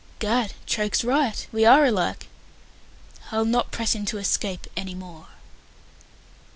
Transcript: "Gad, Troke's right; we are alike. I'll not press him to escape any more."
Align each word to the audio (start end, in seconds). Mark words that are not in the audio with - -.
"Gad, 0.17 0.53
Troke's 0.65 1.03
right; 1.03 1.45
we 1.51 1.63
are 1.63 1.85
alike. 1.85 2.25
I'll 3.31 3.45
not 3.45 3.69
press 3.69 3.93
him 3.93 4.03
to 4.05 4.17
escape 4.17 4.65
any 4.75 4.95
more." 4.95 5.27